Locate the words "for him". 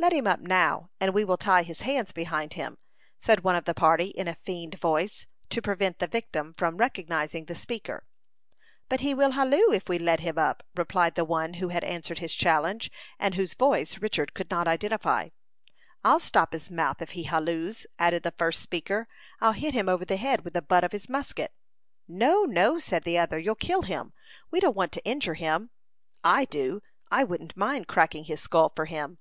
28.76-29.18